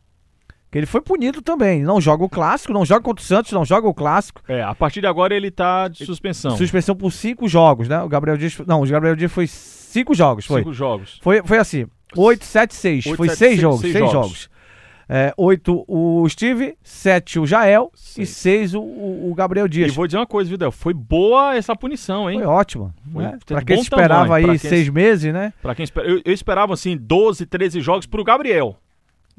que 0.71 0.77
ele 0.77 0.85
foi 0.85 1.01
punido 1.01 1.41
também. 1.41 1.81
Não 1.81 1.99
joga 1.99 2.23
o 2.23 2.29
clássico, 2.29 2.71
não 2.73 2.85
joga 2.85 3.01
contra 3.01 3.21
o 3.23 3.25
Santos, 3.25 3.51
não 3.51 3.65
joga 3.65 3.87
o 3.87 3.93
clássico. 3.93 4.41
É, 4.47 4.61
a 4.61 4.75
partir 4.75 5.01
de 5.01 5.07
agora 5.07 5.33
ele 5.35 5.49
tá 5.51 5.87
de 5.87 6.05
suspensão. 6.05 6.55
Suspensão 6.57 6.95
por 6.95 7.11
cinco 7.11 7.47
jogos, 7.47 7.87
né? 7.87 8.01
O 8.01 8.07
Gabriel 8.09 8.37
Dias. 8.37 8.57
Não, 8.67 8.81
o 8.81 8.87
Gabriel 8.87 9.15
Dias 9.15 9.31
foi 9.31 9.47
cinco 9.47 10.13
jogos, 10.13 10.45
foi. 10.45 10.61
Cinco 10.61 10.73
jogos. 10.73 11.19
Foi, 11.21 11.41
foi 11.43 11.57
assim: 11.57 11.85
8, 12.15 12.43
7, 12.45 12.75
6. 12.75 13.05
Oito, 13.07 13.17
Foi 13.17 13.27
sete, 13.29 13.37
seis 13.37 13.49
seis- 13.51 13.61
jogos, 13.61 13.81
seis 13.81 13.93
seis 13.93 14.11
jogos. 14.11 14.27
jogos. 14.29 14.49
É, 15.11 15.33
8 15.35 15.85
o 15.87 16.29
Steve, 16.29 16.77
7 16.83 17.39
o 17.39 17.45
Jael 17.47 17.91
e 17.95 17.97
Seis. 18.27 18.29
6 18.29 18.75
o, 18.75 18.79
o, 18.81 19.33
Gabriel 19.35 19.65
E 19.65 19.69
Dias. 19.69 19.95
vou 19.95 20.05
dizer 20.05 20.19
uma 20.19 20.27
coisa, 20.27 20.47
Vidal, 20.51 20.71
foi 20.71 20.93
boa 20.93 21.55
essa 21.55 21.75
punição, 21.75 22.29
hein? 22.29 22.37
Foi 22.37 22.45
ótimo. 22.47 22.93
Foi 23.11 23.23
Né? 23.23 23.39
Pra 23.43 23.63
quem 23.63 23.79
esperava 23.79 24.25
tamanho, 24.25 24.51
aí 24.51 24.59
quem- 24.59 24.69
seis 24.69 24.87
meses, 24.87 25.33
né? 25.33 25.51
Pra 25.63 25.73
quem 25.73 25.87
eu, 26.03 26.21
eu 26.23 26.31
esperava 26.31 26.75
assim 26.75 26.95
12, 26.95 27.47
13 27.47 27.81
jogos 27.81 28.05
pro 28.05 28.23
Gabriel. 28.23 28.77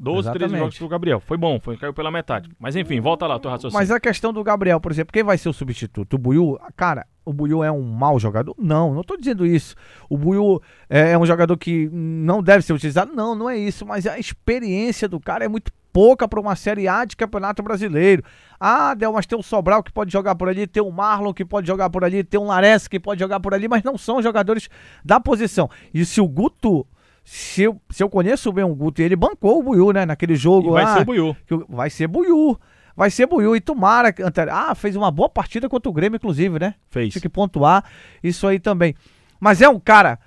12, 0.01 0.31
13 0.31 0.35
Exatamente. 0.37 0.59
jogos 0.59 0.77
pro 0.79 0.87
Gabriel. 0.87 1.19
Foi 1.19 1.37
bom, 1.37 1.59
foi 1.59 1.77
caiu 1.77 1.93
pela 1.93 2.09
metade. 2.09 2.49
Mas 2.59 2.75
enfim, 2.75 2.99
volta 2.99 3.27
lá, 3.27 3.39
teu 3.39 3.51
raciocínio. 3.51 3.79
Mas 3.79 3.91
a 3.91 3.99
questão 3.99 4.33
do 4.33 4.43
Gabriel, 4.43 4.81
por 4.81 4.91
exemplo, 4.91 5.13
quem 5.13 5.23
vai 5.23 5.37
ser 5.37 5.47
o 5.47 5.53
substituto? 5.53 6.15
O 6.15 6.17
Buiu? 6.17 6.57
Cara, 6.75 7.05
o 7.23 7.31
Buiu 7.31 7.63
é 7.63 7.71
um 7.71 7.83
mau 7.83 8.19
jogador? 8.19 8.55
Não, 8.57 8.95
não 8.95 9.03
tô 9.03 9.15
dizendo 9.15 9.45
isso. 9.45 9.75
O 10.09 10.17
Buiu 10.17 10.59
é, 10.89 11.11
é 11.11 11.17
um 11.17 11.25
jogador 11.25 11.55
que 11.55 11.87
não 11.91 12.41
deve 12.41 12.65
ser 12.65 12.73
utilizado? 12.73 13.13
Não, 13.13 13.35
não 13.35 13.47
é 13.47 13.55
isso. 13.55 13.85
Mas 13.85 14.07
a 14.07 14.17
experiência 14.17 15.07
do 15.07 15.19
cara 15.19 15.45
é 15.45 15.47
muito 15.47 15.71
pouca 15.93 16.27
para 16.27 16.39
uma 16.39 16.55
Série 16.55 16.87
A 16.87 17.05
de 17.05 17.15
Campeonato 17.15 17.61
Brasileiro. 17.61 18.23
Ah, 18.59 18.95
Del, 18.95 19.13
mas 19.13 19.27
tem 19.27 19.37
o 19.37 19.43
Sobral 19.43 19.83
que 19.83 19.91
pode 19.91 20.11
jogar 20.11 20.33
por 20.33 20.49
ali, 20.49 20.65
tem 20.65 20.81
o 20.81 20.89
Marlon 20.89 21.33
que 21.33 21.45
pode 21.45 21.67
jogar 21.67 21.89
por 21.91 22.03
ali, 22.03 22.23
tem 22.23 22.39
o 22.39 22.45
Lares 22.45 22.87
que 22.87 22.99
pode 22.99 23.19
jogar 23.19 23.39
por 23.39 23.53
ali, 23.53 23.67
mas 23.67 23.83
não 23.83 23.97
são 23.99 24.21
jogadores 24.21 24.67
da 25.05 25.19
posição. 25.19 25.69
E 25.93 26.03
se 26.05 26.19
o 26.19 26.27
Guto... 26.27 26.87
Se 27.23 27.63
eu, 27.63 27.79
se 27.89 28.03
eu 28.03 28.09
conheço 28.09 28.51
bem 28.51 28.63
o 28.63 28.73
Guto, 28.75 29.01
e 29.01 29.05
ele 29.05 29.15
bancou 29.15 29.59
o 29.59 29.63
Buiu, 29.63 29.91
né? 29.93 30.05
Naquele 30.05 30.33
E 30.33 30.35
jogo 30.35 30.71
vai 30.71 30.83
lá. 30.83 30.97
ser 30.97 31.05
Buiu. 31.05 31.35
Que 31.45 31.55
vai 31.69 31.89
ser 31.89 32.07
Buiu. 32.07 32.59
Vai 32.95 33.09
ser 33.09 33.25
Buiu. 33.27 33.55
E 33.55 33.61
tomara. 33.61 34.13
Ah, 34.51 34.75
fez 34.75 34.95
uma 34.95 35.11
boa 35.11 35.29
partida 35.29 35.69
contra 35.69 35.89
o 35.89 35.93
Grêmio, 35.93 36.17
inclusive, 36.17 36.59
né? 36.59 36.75
Fez. 36.89 37.13
Tinha 37.13 37.21
que 37.21 37.29
pontuar 37.29 37.85
isso 38.23 38.45
aí 38.47 38.59
também. 38.59 38.95
Mas 39.39 39.61
é 39.61 39.69
um 39.69 39.79
cara 39.79 40.19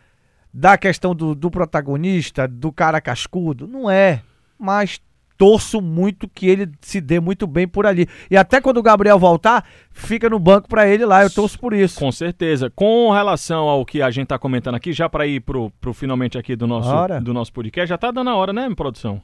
da 0.52 0.78
questão 0.78 1.14
do, 1.14 1.34
do 1.34 1.50
protagonista, 1.50 2.46
do 2.46 2.70
cara 2.72 3.00
cascudo? 3.00 3.66
Não 3.66 3.90
é. 3.90 4.22
Mas 4.58 5.00
torço 5.36 5.80
muito 5.80 6.28
que 6.28 6.46
ele 6.46 6.70
se 6.80 7.00
dê 7.00 7.20
muito 7.20 7.46
bem 7.46 7.66
por 7.66 7.86
ali. 7.86 8.06
E 8.30 8.36
até 8.36 8.60
quando 8.60 8.78
o 8.78 8.82
Gabriel 8.82 9.18
voltar, 9.18 9.64
fica 9.90 10.28
no 10.30 10.38
banco 10.38 10.68
pra 10.68 10.86
ele 10.86 11.04
lá. 11.04 11.22
Eu 11.22 11.30
torço 11.30 11.58
por 11.58 11.72
isso. 11.72 11.98
Com 11.98 12.12
certeza. 12.12 12.70
Com 12.74 13.10
relação 13.10 13.68
ao 13.68 13.84
que 13.84 14.00
a 14.02 14.10
gente 14.10 14.28
tá 14.28 14.38
comentando 14.38 14.74
aqui, 14.76 14.92
já 14.92 15.08
para 15.08 15.26
ir 15.26 15.40
pro, 15.40 15.70
pro 15.80 15.92
finalmente 15.92 16.38
aqui 16.38 16.54
do 16.56 16.66
nosso, 16.66 16.88
Hora. 16.88 17.20
do 17.20 17.32
nosso 17.34 17.52
podcast, 17.52 17.88
já 17.88 17.98
tá 17.98 18.10
dando 18.10 18.30
a 18.30 18.36
hora, 18.36 18.52
né, 18.52 18.68
produção? 18.74 19.20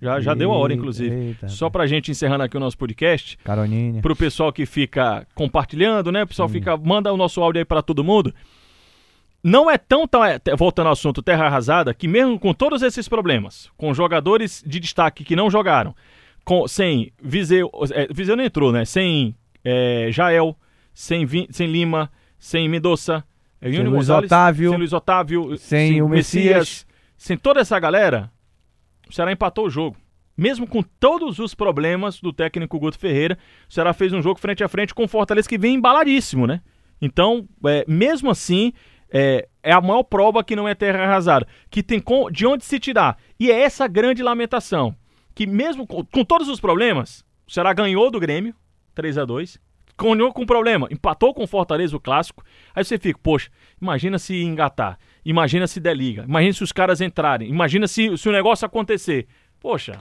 Já, 0.00 0.20
já 0.20 0.32
deu 0.32 0.52
a 0.52 0.56
hora, 0.56 0.72
inclusive. 0.72 1.14
Eita, 1.14 1.48
Só 1.48 1.68
pra 1.68 1.86
gente 1.88 2.08
encerrando 2.10 2.44
aqui 2.44 2.56
o 2.56 2.60
nosso 2.60 2.78
podcast, 2.78 3.36
Caroninha. 3.42 4.00
pro 4.00 4.14
pessoal 4.14 4.52
que 4.52 4.64
fica 4.64 5.26
compartilhando, 5.34 6.12
né? 6.12 6.22
O 6.22 6.26
pessoal 6.26 6.48
fica, 6.48 6.76
manda 6.76 7.12
o 7.12 7.16
nosso 7.16 7.40
áudio 7.42 7.58
aí 7.58 7.64
pra 7.64 7.82
todo 7.82 8.04
mundo. 8.04 8.32
Não 9.42 9.70
é 9.70 9.76
tão, 9.76 10.06
tão 10.06 10.24
é, 10.24 10.38
voltando 10.56 10.86
ao 10.86 10.92
assunto 10.92 11.22
terra 11.22 11.46
arrasada, 11.46 11.92
que 11.92 12.06
mesmo 12.06 12.38
com 12.38 12.54
todos 12.54 12.82
esses 12.82 13.08
problemas, 13.08 13.68
com 13.76 13.92
jogadores 13.92 14.62
de 14.64 14.78
destaque 14.78 15.24
que 15.24 15.34
não 15.34 15.50
jogaram, 15.50 15.94
com, 16.44 16.68
sem 16.68 17.12
Viseu, 17.20 17.70
é, 17.92 18.06
Viseu 18.12 18.36
não 18.36 18.44
entrou, 18.44 18.70
né? 18.70 18.84
Sem 18.84 19.34
é, 19.64 20.08
Jael, 20.10 20.56
sem, 20.94 21.26
sem 21.50 21.66
Lima, 21.70 22.10
sem 22.38 22.68
Mendoza, 22.68 23.24
é, 23.60 23.70
sem 23.70 23.80
Luiz 23.80 23.90
Gonzalez, 23.90 24.26
Otávio, 24.30 24.70
sem 24.70 24.78
Luiz 24.78 24.92
Otávio, 24.92 25.58
sem, 25.58 25.88
sem 25.88 26.02
o 26.02 26.08
Messias, 26.08 26.58
Messias, 26.58 26.86
sem 27.16 27.36
toda 27.36 27.60
essa 27.60 27.78
galera, 27.78 28.30
o 29.08 29.12
Ceará 29.12 29.32
empatou 29.32 29.66
o 29.66 29.70
jogo. 29.70 29.96
Mesmo 30.36 30.66
com 30.66 30.82
todos 30.82 31.38
os 31.38 31.54
problemas 31.54 32.18
do 32.20 32.32
técnico 32.32 32.78
Guto 32.78 32.98
Ferreira, 32.98 33.38
o 33.68 33.72
Ceará 33.72 33.92
fez 33.92 34.12
um 34.12 34.22
jogo 34.22 34.40
frente 34.40 34.64
a 34.64 34.68
frente 34.68 34.94
com 34.94 35.04
o 35.04 35.08
Fortaleza 35.08 35.48
que 35.48 35.58
vem 35.58 35.74
embaladíssimo, 35.74 36.46
né? 36.46 36.62
Então, 37.00 37.46
é, 37.66 37.84
mesmo 37.86 38.30
assim, 38.30 38.72
é, 39.12 39.46
é, 39.62 39.72
a 39.72 39.80
maior 39.80 40.02
prova 40.02 40.42
que 40.42 40.56
não 40.56 40.66
é 40.66 40.74
terra 40.74 41.04
arrasada, 41.04 41.46
que 41.70 41.82
tem 41.82 42.00
com, 42.00 42.30
de 42.30 42.46
onde 42.46 42.64
se 42.64 42.80
tirar. 42.80 43.18
E 43.38 43.50
é 43.50 43.60
essa 43.60 43.86
grande 43.86 44.22
lamentação, 44.22 44.96
que 45.34 45.46
mesmo 45.46 45.86
com, 45.86 46.04
com 46.04 46.24
todos 46.24 46.48
os 46.48 46.58
problemas, 46.58 47.24
o 47.46 47.52
Ceará 47.52 47.72
ganhou 47.72 48.10
do 48.10 48.18
Grêmio, 48.18 48.54
3 48.94 49.18
a 49.18 49.24
2 49.24 49.60
Continuou 49.96 50.32
com 50.32 50.46
problema, 50.46 50.88
empatou 50.90 51.34
com 51.34 51.44
o 51.44 51.46
Fortaleza 51.46 51.96
o 51.96 52.00
clássico. 52.00 52.42
Aí 52.74 52.82
você 52.82 52.98
fica, 52.98 53.18
poxa, 53.22 53.50
imagina 53.80 54.18
se 54.18 54.42
engatar, 54.42 54.98
imagina 55.24 55.66
se 55.66 55.78
der 55.78 55.94
liga, 55.94 56.24
imagina 56.24 56.52
se 56.54 56.64
os 56.64 56.72
caras 56.72 57.00
entrarem, 57.00 57.48
imagina 57.48 57.86
se, 57.86 58.16
se 58.16 58.28
o 58.28 58.32
negócio 58.32 58.66
acontecer. 58.66 59.26
Poxa, 59.60 60.00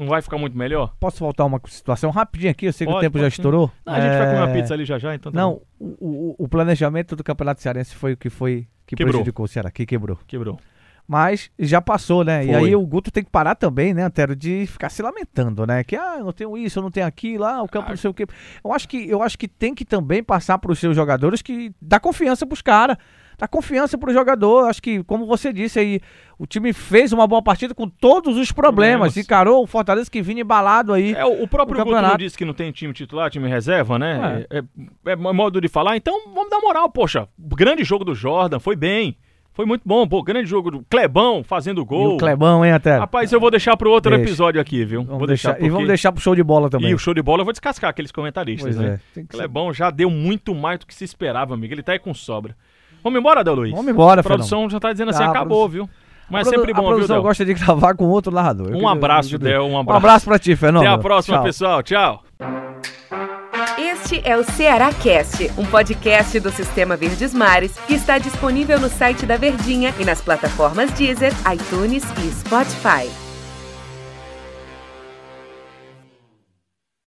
não 0.00 0.08
vai 0.08 0.22
ficar 0.22 0.38
muito 0.38 0.56
melhor? 0.56 0.94
Posso 0.98 1.18
voltar 1.18 1.44
uma 1.44 1.60
situação 1.66 2.10
rapidinho 2.10 2.50
aqui? 2.50 2.66
Eu 2.66 2.72
sei 2.72 2.86
pode, 2.86 2.96
que 2.96 3.06
o 3.06 3.08
tempo 3.08 3.18
já 3.18 3.28
estourou. 3.28 3.70
Não, 3.84 3.92
a 3.92 4.00
gente 4.00 4.16
vai 4.16 4.26
comer 4.26 4.38
uma 4.38 4.50
é, 4.50 4.52
pizza 4.54 4.74
ali 4.74 4.84
já 4.84 4.98
já, 4.98 5.14
então. 5.14 5.30
Tá 5.30 5.38
não, 5.38 5.60
o, 5.78 6.34
o, 6.38 6.48
planejamento 6.48 7.14
do 7.14 7.22
Campeonato 7.22 7.60
Cearense 7.60 7.94
foi 7.94 8.14
o 8.14 8.16
que 8.16 8.30
foi 8.30 8.66
que 8.86 8.96
quebrou. 8.96 9.12
prejudicou 9.12 9.44
o 9.44 9.48
Ceará, 9.48 9.70
que 9.70 9.84
quebrou. 9.84 10.18
Quebrou. 10.26 10.58
Mas 11.06 11.50
já 11.58 11.82
passou, 11.82 12.24
né? 12.24 12.44
Foi. 12.44 12.52
E 12.52 12.54
aí 12.54 12.76
o 12.76 12.86
Guto 12.86 13.10
tem 13.10 13.24
que 13.24 13.30
parar 13.30 13.56
também, 13.56 13.92
né, 13.92 14.04
Antero, 14.04 14.36
de 14.36 14.64
ficar 14.66 14.88
se 14.90 15.02
lamentando, 15.02 15.66
né? 15.66 15.82
Que 15.82 15.96
ah, 15.96 16.16
eu 16.18 16.24
não 16.24 16.32
tenho 16.32 16.56
isso, 16.56 16.78
eu 16.78 16.82
não 16.82 16.90
tenho 16.90 17.06
aquilo, 17.06 17.44
ah, 17.44 17.62
o 17.62 17.68
campo 17.68 17.88
ah. 17.88 17.90
não 17.90 17.96
sei 17.96 18.10
o 18.10 18.14
quê. 18.14 18.26
Eu 18.64 18.72
acho 18.72 18.88
que 18.88 19.08
eu 19.08 19.22
acho 19.22 19.36
que 19.36 19.48
tem 19.48 19.74
que 19.74 19.84
também 19.84 20.22
passar 20.22 20.56
para 20.58 20.70
os 20.70 20.78
seus 20.78 20.94
jogadores 20.94 21.42
que 21.42 21.72
dá 21.82 21.98
confiança 21.98 22.46
para 22.46 22.54
os 22.54 22.62
caras 22.62 22.96
dá 23.40 23.48
confiança 23.48 23.96
pro 23.96 24.12
jogador. 24.12 24.68
Acho 24.68 24.82
que, 24.82 25.02
como 25.04 25.26
você 25.26 25.52
disse 25.52 25.78
aí, 25.78 26.00
o 26.38 26.46
time 26.46 26.72
fez 26.72 27.12
uma 27.12 27.26
boa 27.26 27.42
partida 27.42 27.74
com 27.74 27.88
todos 27.88 28.36
os 28.36 28.52
problemas. 28.52 29.12
problemas. 29.12 29.16
Encarou 29.16 29.62
o 29.62 29.66
Fortaleza 29.66 30.10
que 30.10 30.20
vinha 30.20 30.42
embalado 30.42 30.92
aí. 30.92 31.14
É, 31.14 31.24
o 31.24 31.48
próprio 31.48 31.82
Guto 31.82 32.18
disse 32.18 32.36
que 32.36 32.44
não 32.44 32.52
tem 32.52 32.70
time 32.70 32.92
titular, 32.92 33.30
time 33.30 33.48
reserva, 33.48 33.98
né? 33.98 34.46
É. 34.50 34.58
É, 34.58 34.62
é, 35.06 35.12
é 35.12 35.16
modo 35.16 35.60
de 35.60 35.68
falar. 35.68 35.96
Então, 35.96 36.14
vamos 36.34 36.50
dar 36.50 36.60
moral, 36.60 36.90
poxa. 36.90 37.26
Grande 37.38 37.82
jogo 37.82 38.04
do 38.04 38.14
Jordan, 38.14 38.60
foi 38.60 38.76
bem. 38.76 39.16
Foi 39.52 39.66
muito 39.66 39.82
bom, 39.84 40.06
pô, 40.06 40.22
grande 40.22 40.48
jogo 40.48 40.70
do 40.70 40.84
Clebão 40.88 41.42
fazendo 41.42 41.84
gol. 41.84 42.12
E 42.12 42.14
o 42.14 42.16
Clebão, 42.18 42.64
hein, 42.64 42.72
até. 42.72 42.96
Rapaz, 42.96 43.32
eu 43.32 43.40
vou 43.40 43.50
deixar 43.50 43.76
pro 43.76 43.90
outro 43.90 44.10
Deixa. 44.10 44.24
episódio 44.24 44.60
aqui, 44.60 44.84
viu? 44.84 45.02
Vamos 45.02 45.18
vou 45.18 45.26
deixar, 45.26 45.48
deixar 45.48 45.58
porque... 45.58 45.66
E 45.66 45.70
vamos 45.70 45.88
deixar 45.88 46.12
pro 46.12 46.22
show 46.22 46.34
de 46.36 46.42
bola 46.42 46.70
também. 46.70 46.90
E 46.90 46.94
o 46.94 46.98
show 46.98 47.12
de 47.12 47.20
bola 47.20 47.40
eu 47.40 47.44
vou 47.44 47.52
descascar 47.52 47.90
aqueles 47.90 48.12
comentaristas, 48.12 48.76
pois 48.76 48.88
né? 48.88 49.00
É. 49.16 49.22
Clebão 49.24 49.72
já 49.72 49.90
deu 49.90 50.08
muito 50.08 50.54
mais 50.54 50.78
do 50.78 50.86
que 50.86 50.94
se 50.94 51.04
esperava, 51.04 51.54
amigo. 51.54 51.74
Ele 51.74 51.82
tá 51.82 51.92
aí 51.92 51.98
com 51.98 52.14
sobra. 52.14 52.54
Vamos 53.02 53.18
embora, 53.18 53.42
Del 53.42 53.54
Luiz? 53.54 53.72
Vamos 53.74 53.90
embora, 53.90 54.20
A 54.20 54.24
produção 54.24 54.68
já 54.68 54.78
tá 54.78 54.92
dizendo 54.92 55.10
assim, 55.10 55.22
ah, 55.22 55.30
acabou, 55.30 55.68
viu? 55.68 55.88
Mas 56.28 56.46
é 56.46 56.50
sempre 56.50 56.72
bom, 56.72 56.94
viu, 56.94 57.08
Del? 57.08 57.22
gosta 57.22 57.44
de 57.44 57.54
gravar 57.54 57.94
com 57.94 58.06
outro 58.06 58.32
narrador. 58.32 58.70
Um 58.72 58.88
abraço, 58.88 59.36
Del, 59.38 59.64
um 59.64 59.78
abraço. 59.78 59.94
Um 59.94 59.96
abraço 59.96 60.24
pra 60.26 60.38
ti, 60.38 60.54
Fernando. 60.54 60.84
Até 60.84 60.94
a 60.94 60.98
próxima, 60.98 61.36
Tchau. 61.38 61.44
pessoal. 61.44 61.82
Tchau. 61.82 62.22
Este 63.78 64.20
é 64.24 64.36
o 64.36 64.44
Ceará 64.44 64.92
Cast, 64.92 65.50
um 65.58 65.64
podcast 65.66 66.38
do 66.40 66.50
Sistema 66.50 66.96
Verdes 66.96 67.34
Mares 67.34 67.78
que 67.86 67.94
está 67.94 68.18
disponível 68.18 68.78
no 68.78 68.88
site 68.88 69.26
da 69.26 69.36
Verdinha 69.36 69.92
e 69.98 70.04
nas 70.04 70.20
plataformas 70.20 70.90
Deezer, 70.92 71.32
iTunes 71.52 72.04
e 72.24 72.30
Spotify. 72.30 73.08